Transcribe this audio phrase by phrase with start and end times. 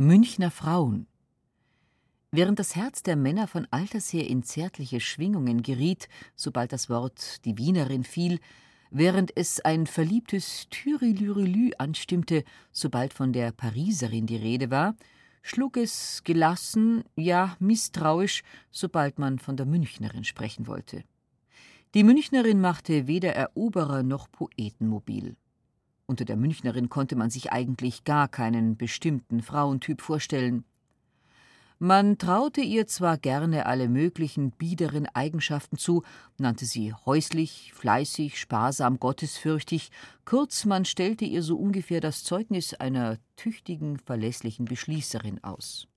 [0.00, 1.08] Münchner Frauen
[2.30, 7.44] Während das Herz der Männer von alters her in zärtliche Schwingungen geriet, sobald das Wort
[7.44, 8.38] die Wienerin fiel,
[8.92, 14.94] während es ein verliebtes Thürilürilü anstimmte, sobald von der Pariserin die Rede war,
[15.42, 21.02] schlug es gelassen, ja misstrauisch, sobald man von der Münchnerin sprechen wollte.
[21.94, 25.34] Die Münchnerin machte weder Eroberer noch Poeten mobil.
[26.10, 30.64] Unter der Münchnerin konnte man sich eigentlich gar keinen bestimmten Frauentyp vorstellen.
[31.78, 36.02] Man traute ihr zwar gerne alle möglichen biederen Eigenschaften zu,
[36.38, 39.90] nannte sie häuslich, fleißig, sparsam, gottesfürchtig,
[40.24, 45.88] kurz man stellte ihr so ungefähr das Zeugnis einer tüchtigen, verlässlichen Beschließerin aus.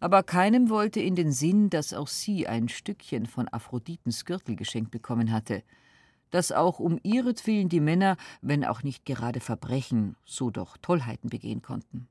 [0.00, 4.90] Aber keinem wollte in den Sinn, dass auch sie ein Stückchen von Aphroditens Gürtel geschenkt
[4.90, 5.62] bekommen hatte–
[6.30, 11.62] dass auch um ihretwillen die Männer, wenn auch nicht gerade Verbrechen, so doch Tollheiten begehen
[11.62, 12.08] konnten.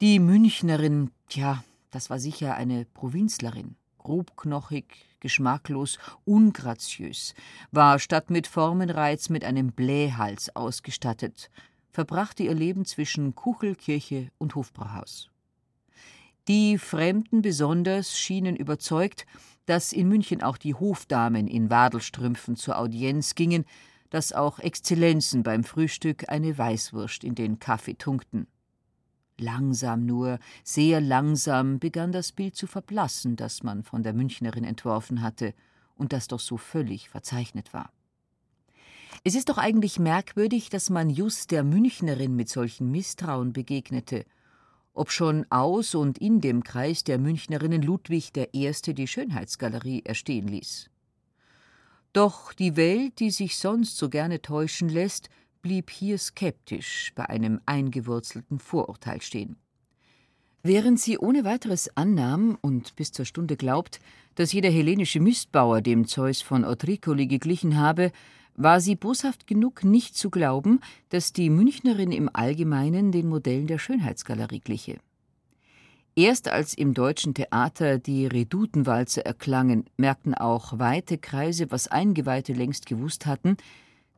[0.00, 4.84] Die Münchnerin, tja, das war sicher eine Provinzlerin, grobknochig,
[5.20, 7.34] geschmacklos, ungraziös,
[7.70, 11.50] war statt mit Formenreiz mit einem Blähhals ausgestattet,
[11.90, 15.30] verbrachte ihr Leben zwischen Kuchelkirche und Hofbrauhaus.
[16.48, 19.24] Die Fremden besonders schienen überzeugt,
[19.66, 23.64] dass in München auch die Hofdamen in Wadelstrümpfen zur Audienz gingen,
[24.10, 28.46] dass auch Exzellenzen beim Frühstück eine Weißwurst in den Kaffee tunkten.
[29.38, 35.22] Langsam nur, sehr langsam begann das Bild zu verblassen, das man von der Münchnerin entworfen
[35.22, 35.54] hatte
[35.96, 37.90] und das doch so völlig verzeichnet war.
[39.24, 44.24] Es ist doch eigentlich merkwürdig, dass man just der Münchnerin mit solchen Misstrauen begegnete
[44.94, 48.72] obschon aus und in dem Kreis der Münchnerinnen Ludwig I.
[48.86, 50.90] die Schönheitsgalerie erstehen ließ.
[52.12, 55.28] Doch die Welt, die sich sonst so gerne täuschen lässt,
[55.62, 59.56] blieb hier skeptisch bei einem eingewurzelten Vorurteil stehen.
[60.66, 64.00] Während sie ohne weiteres annahm und bis zur Stunde glaubt,
[64.34, 68.12] dass jeder hellenische Mistbauer dem Zeus von Otricoli geglichen habe,
[68.56, 70.80] war sie boshaft genug, nicht zu glauben,
[71.10, 74.96] dass die Münchnerin im Allgemeinen den Modellen der Schönheitsgalerie gliche.
[76.16, 82.86] Erst als im deutschen Theater die Redutenwalze erklangen, merkten auch weite Kreise, was Eingeweihte längst
[82.86, 83.58] gewusst hatten,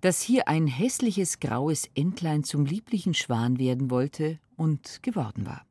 [0.00, 5.66] dass hier ein hässliches graues Entlein zum lieblichen Schwan werden wollte und geworden war.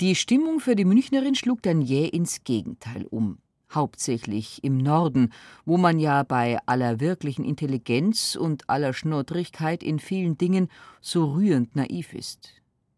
[0.00, 3.38] Die Stimmung für die Münchnerin schlug dann jäh ins Gegenteil um
[3.74, 5.32] hauptsächlich im Norden,
[5.64, 10.68] wo man ja bei aller wirklichen Intelligenz und aller Schnoddrigkeit in vielen Dingen
[11.00, 12.50] so rührend naiv ist.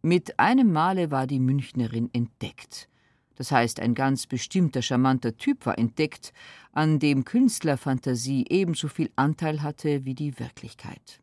[0.03, 2.89] Mit einem Male war die Münchnerin entdeckt.
[3.35, 6.33] Das heißt, ein ganz bestimmter charmanter Typ war entdeckt,
[6.73, 11.21] an dem Künstlerfantasie ebenso viel Anteil hatte wie die Wirklichkeit.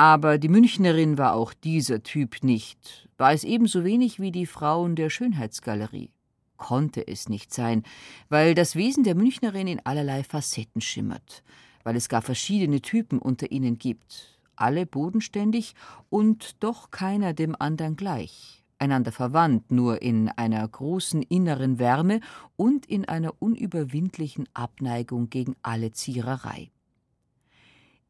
[0.00, 4.96] Aber die Münchnerin war auch dieser Typ nicht, war es ebenso wenig wie die Frauen
[4.96, 6.10] der Schönheitsgalerie.
[6.56, 7.82] Konnte es nicht sein,
[8.30, 11.42] weil das Wesen der Münchnerin in allerlei Facetten schimmert,
[11.84, 15.74] weil es gar verschiedene Typen unter ihnen gibt, alle bodenständig
[16.08, 22.20] und doch keiner dem andern gleich, einander verwandt, nur in einer großen inneren Wärme
[22.56, 26.70] und in einer unüberwindlichen Abneigung gegen alle Ziererei.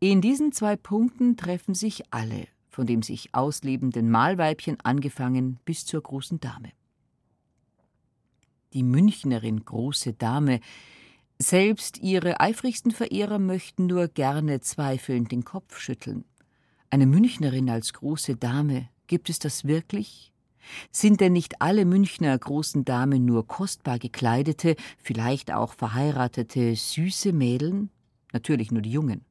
[0.00, 6.00] In diesen zwei Punkten treffen sich alle, von dem sich auslebenden Malweibchen angefangen bis zur
[6.00, 6.72] großen Dame
[8.72, 10.60] die Münchnerin große Dame,
[11.38, 16.24] selbst ihre eifrigsten Verehrer möchten nur gerne zweifelnd den Kopf schütteln.
[16.90, 20.32] Eine Münchnerin als große Dame, gibt es das wirklich?
[20.92, 27.90] Sind denn nicht alle Münchner großen Damen nur kostbar gekleidete, vielleicht auch verheiratete, süße Mädeln?
[28.32, 29.24] Natürlich nur die Jungen.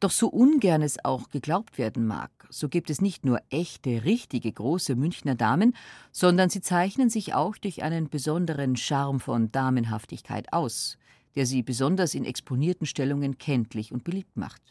[0.00, 4.50] Doch so ungern es auch geglaubt werden mag, so gibt es nicht nur echte, richtige
[4.50, 5.76] große Münchner Damen,
[6.10, 10.96] sondern sie zeichnen sich auch durch einen besonderen Charme von Damenhaftigkeit aus,
[11.34, 14.62] der sie besonders in exponierten Stellungen kenntlich und beliebt macht.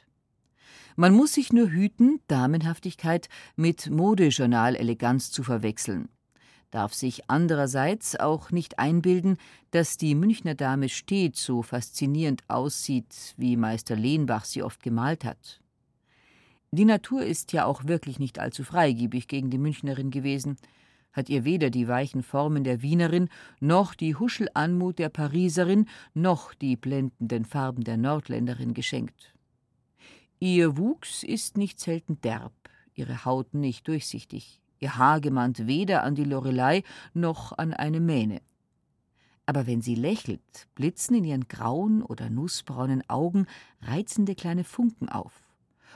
[0.95, 6.09] Man muss sich nur hüten, Damenhaftigkeit mit Modejournal-Eleganz zu verwechseln
[6.71, 9.37] darf sich andererseits auch nicht einbilden,
[9.71, 15.61] dass die Münchner Dame stets so faszinierend aussieht, wie Meister Lehnbach sie oft gemalt hat.
[16.71, 20.57] Die Natur ist ja auch wirklich nicht allzu freigebig gegen die Münchnerin gewesen,
[21.11, 23.29] hat ihr weder die weichen Formen der Wienerin,
[23.59, 29.33] noch die Huschelanmut der Pariserin, noch die blendenden Farben der Nordländerin geschenkt.
[30.39, 32.53] Ihr Wuchs ist nicht selten derb,
[32.93, 36.83] ihre Haut nicht durchsichtig ihr Haar gemannt weder an die Lorelei
[37.13, 38.41] noch an eine Mähne.
[39.45, 43.47] Aber wenn sie lächelt, blitzen in ihren grauen oder nussbraunen Augen
[43.81, 45.33] reizende kleine Funken auf.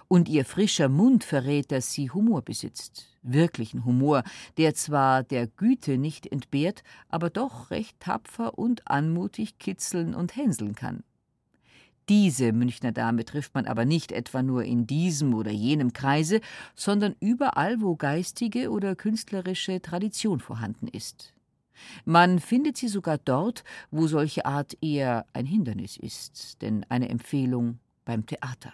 [0.08, 4.24] und ihr frischer Mund verrät, dass sie Humor besitzt, wirklichen Humor,
[4.58, 10.76] der zwar der Güte nicht entbehrt, aber doch recht tapfer und anmutig kitzeln und hänseln
[10.76, 11.04] kann.
[12.10, 16.42] Diese Münchner Dame trifft man aber nicht etwa nur in diesem oder jenem Kreise,
[16.76, 21.34] sondern überall, wo geistige oder künstlerische Tradition vorhanden ist.
[22.06, 27.80] Man findet sie sogar dort, wo solche Art eher ein Hindernis ist, denn eine Empfehlung
[28.06, 28.74] beim Theater.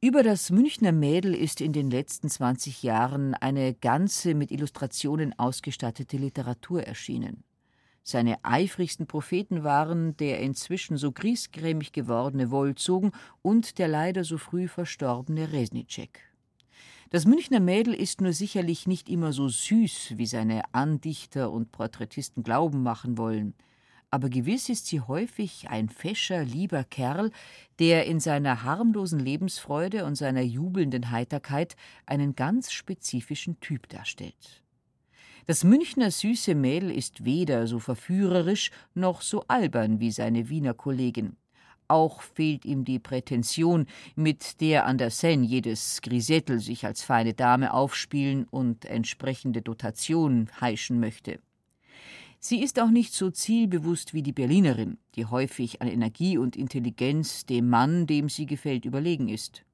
[0.00, 6.16] Über das Münchner Mädel ist in den letzten 20 Jahren eine ganze mit Illustrationen ausgestattete
[6.16, 7.44] Literatur erschienen.
[8.02, 13.12] Seine eifrigsten Propheten waren der inzwischen so griesgrämig gewordene Wolzogen
[13.42, 16.20] und der leider so früh verstorbene Resnitschek.
[17.10, 22.42] Das Münchner Mädel ist nur sicherlich nicht immer so süß, wie seine Andichter und Porträtisten
[22.42, 23.54] glauben machen wollen–
[24.10, 27.30] aber gewiss ist sie häufig ein fescher, lieber Kerl,
[27.78, 31.76] der in seiner harmlosen Lebensfreude und seiner jubelnden Heiterkeit
[32.06, 34.64] einen ganz spezifischen Typ darstellt.
[35.46, 41.36] Das Münchner süße Mädel ist weder so verführerisch noch so albern wie seine Wiener Kollegin.
[41.88, 47.34] Auch fehlt ihm die Prätension, mit der an der Seine jedes Grisettel sich als feine
[47.34, 51.40] Dame aufspielen und entsprechende Dotation heischen möchte.
[52.38, 57.44] Sie ist auch nicht so zielbewusst wie die Berlinerin, die häufig an Energie und Intelligenz
[57.44, 59.64] dem Mann, dem sie gefällt, überlegen ist.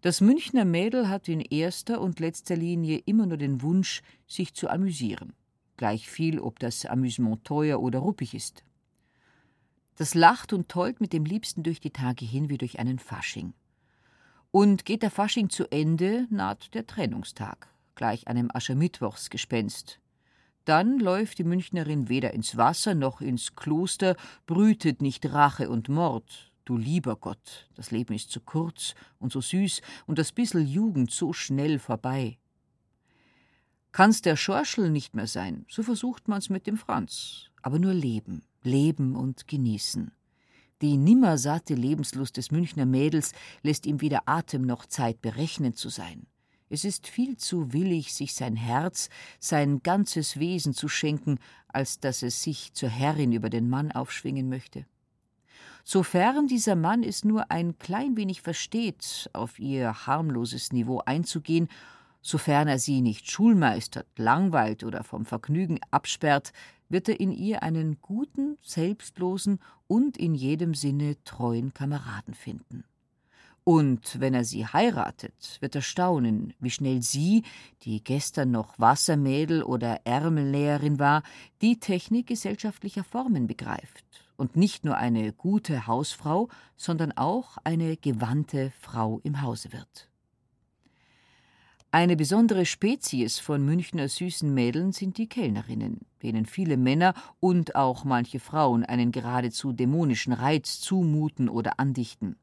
[0.00, 4.68] Das Münchner Mädel hat in erster und letzter Linie immer nur den Wunsch, sich zu
[4.68, 5.32] amüsieren,
[5.76, 8.62] gleich viel, ob das Amüsement teuer oder ruppig ist.
[9.96, 13.54] Das lacht und tollt mit dem Liebsten durch die Tage hin wie durch einen Fasching.
[14.52, 19.98] Und geht der Fasching zu Ende, naht der Trennungstag, gleich einem Aschermittwochsgespenst.
[20.64, 24.14] Dann läuft die Münchnerin weder ins Wasser noch ins Kloster,
[24.46, 26.52] brütet nicht Rache und Mord.
[26.68, 31.10] Du lieber Gott, das Leben ist zu kurz und so süß und das bissel Jugend
[31.10, 32.36] so schnell vorbei.
[33.90, 37.46] Kann's der Schorschel nicht mehr sein, so versucht man's mit dem Franz.
[37.62, 40.12] Aber nur leben, leben und genießen.
[40.82, 43.32] Die nimmersatte Lebenslust des Münchner Mädels
[43.62, 46.26] lässt ihm weder Atem noch Zeit, berechnend zu sein.
[46.68, 49.08] Es ist viel zu willig, sich sein Herz,
[49.40, 51.38] sein ganzes Wesen zu schenken,
[51.68, 54.84] als dass es sich zur Herrin über den Mann aufschwingen möchte.
[55.90, 61.68] Sofern dieser Mann es nur ein klein wenig versteht, auf ihr harmloses Niveau einzugehen,
[62.20, 66.52] sofern er sie nicht schulmeistert, langweilt oder vom Vergnügen absperrt,
[66.90, 72.84] wird er in ihr einen guten, selbstlosen und in jedem Sinne treuen Kameraden finden.
[73.68, 77.42] Und wenn er sie heiratet, wird er staunen, wie schnell sie,
[77.82, 81.22] die gestern noch Wassermädel oder Ärmelnäherin war,
[81.60, 86.48] die Technik gesellschaftlicher Formen begreift und nicht nur eine gute Hausfrau,
[86.78, 90.08] sondern auch eine gewandte Frau im Hause wird.
[91.90, 98.04] Eine besondere Spezies von Münchner süßen Mädeln sind die Kellnerinnen, denen viele Männer und auch
[98.04, 102.36] manche Frauen einen geradezu dämonischen Reiz zumuten oder andichten.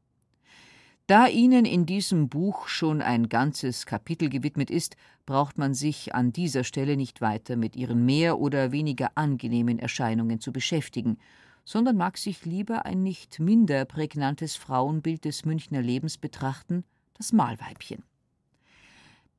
[1.06, 6.32] Da ihnen in diesem Buch schon ein ganzes Kapitel gewidmet ist, braucht man sich an
[6.32, 11.18] dieser Stelle nicht weiter mit ihren mehr oder weniger angenehmen Erscheinungen zu beschäftigen,
[11.64, 16.82] sondern mag sich lieber ein nicht minder prägnantes Frauenbild des Münchner Lebens betrachten,
[17.14, 18.02] das Malweibchen.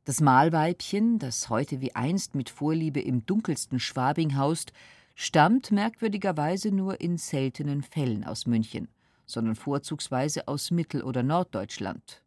[0.05, 4.71] Das Malweibchen, das heute wie einst mit Vorliebe im dunkelsten Schwabing haust,
[5.15, 8.87] stammt merkwürdigerweise nur in seltenen Fällen aus München
[9.27, 12.23] sondern vorzugsweise aus Mittel- oder Norddeutschland.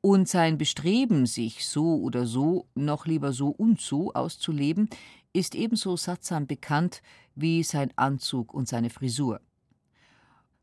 [0.00, 4.88] Und sein Bestreben, sich so oder so, noch lieber so und so auszuleben,
[5.32, 7.02] ist ebenso sattsam bekannt
[7.34, 9.40] wie sein Anzug und seine Frisur.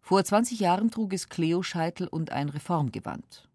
[0.02, 3.50] Vor 20 Jahren trug es Kleoscheitel und ein Reformgewand.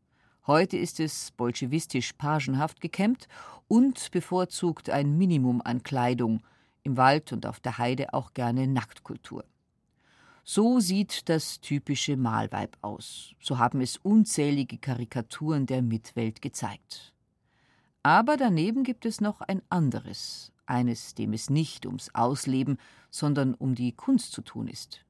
[0.47, 3.29] Heute ist es bolschewistisch pagenhaft gekämmt
[3.69, 6.43] und bevorzugt ein Minimum an Kleidung,
[6.85, 9.45] im Wald und auf der Heide auch gerne Nacktkultur.
[10.51, 13.35] So sieht das typische Malweib aus.
[13.39, 17.13] So haben es unzählige Karikaturen der Mitwelt gezeigt.
[18.03, 22.79] Aber daneben gibt es noch ein anderes, eines, dem es nicht ums Ausleben,
[23.11, 25.05] sondern um die Kunst zu tun ist.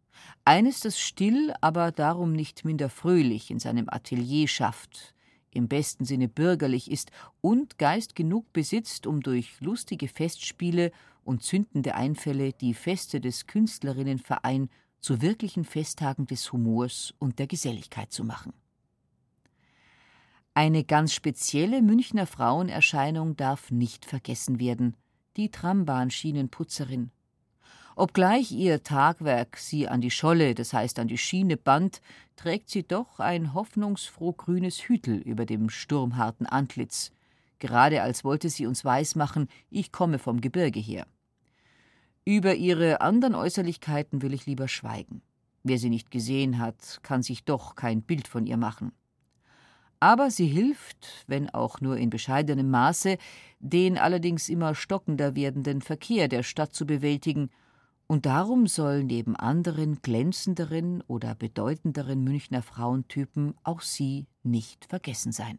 [0.44, 5.14] Eines, das still, aber darum nicht minder fröhlich in seinem Atelier schafft,
[5.52, 10.90] im besten Sinne bürgerlich ist und Geist genug besitzt, um durch lustige Festspiele
[11.22, 14.68] und zündende Einfälle die Feste des Künstlerinnenverein
[15.00, 18.52] zu wirklichen Festtagen des Humors und der Geselligkeit zu machen.
[20.54, 24.96] Eine ganz spezielle Münchner Frauenerscheinung darf nicht vergessen werden,
[25.36, 27.12] die Trambahnschienenputzerin.
[27.94, 32.00] Obgleich ihr Tagwerk sie an die Scholle, das heißt an die Schiene band,
[32.36, 37.10] trägt sie doch ein hoffnungsfroh grünes Hütel über dem sturmharten Antlitz,
[37.58, 41.06] gerade als wollte sie uns weismachen, ich komme vom Gebirge her.
[42.28, 45.22] Über ihre anderen Äußerlichkeiten will ich lieber schweigen.
[45.62, 48.92] Wer sie nicht gesehen hat, kann sich doch kein Bild von ihr machen.
[49.98, 53.16] Aber sie hilft, wenn auch nur in bescheidenem Maße,
[53.60, 57.48] den allerdings immer stockender werdenden Verkehr der Stadt zu bewältigen,
[58.06, 65.58] und darum soll neben anderen glänzenderen oder bedeutenderen Münchner Frauentypen auch sie nicht vergessen sein.